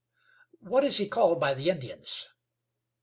"What 0.61 0.83
is 0.83 0.97
he 0.97 1.07
called 1.07 1.39
by 1.39 1.53
the 1.53 1.69
Indians?" 1.69 2.29